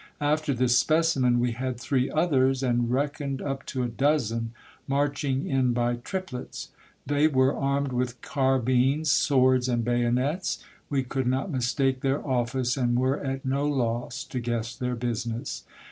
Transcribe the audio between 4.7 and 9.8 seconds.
marching in by triplets. They were armed with carbines, swords,